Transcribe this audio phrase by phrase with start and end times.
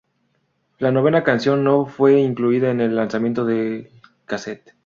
[0.79, 3.91] La novena canción no fue incluida en el lanzamiento del
[4.25, 4.73] casete.